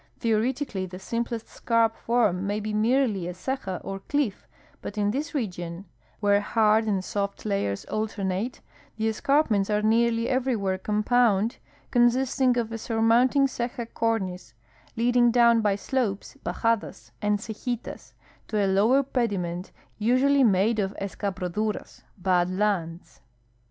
Theoretically, 0.17 0.87
the 0.87 0.97
simplest 0.97 1.47
scarp 1.47 1.95
form 1.95 2.47
may 2.47 2.59
be 2.59 2.73
merely 2.73 3.27
a 3.27 3.33
ceja 3.33 3.79
or 3.83 3.99
cliff, 3.99 4.47
but 4.81 4.97
in 4.97 5.11
this 5.11 5.35
region, 5.35 5.85
where 6.19 6.41
hard 6.41 6.85
and 6.87 7.05
soft 7.05 7.45
layers 7.45 7.85
alter 7.85 8.23
nate, 8.23 8.61
the 8.97 9.07
escarpments 9.09 9.69
are 9.69 9.83
nearly 9.83 10.25
ever}^where 10.25 10.81
compound, 10.81 11.57
con 11.91 12.09
sisting 12.09 12.57
of 12.57 12.71
a 12.71 12.79
surmounting 12.79 13.45
ceja 13.45 13.85
cornice, 13.93 14.55
leading 14.95 15.29
down 15.29 15.61
by 15.61 15.75
slopes 15.75 16.35
(bajadas) 16.43 17.11
and 17.21 17.37
cejitas 17.37 18.13
to 18.47 18.57
a 18.57 18.65
lower 18.65 19.03
pediment, 19.03 19.71
usually 19.99 20.43
made 20.43 20.79
of 20.79 20.95
escabroduras 20.99 22.01
(bad 22.17 22.49
lands). 22.49 23.21